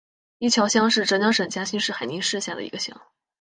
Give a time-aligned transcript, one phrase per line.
[0.39, 2.99] 伊桥乡是浙江省嘉兴市海宁市下的一个乡。